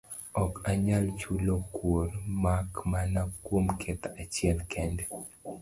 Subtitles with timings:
[0.43, 2.07] Ok anyal chulo kuor,
[2.43, 5.03] mak mana kuom ketho achiel kende.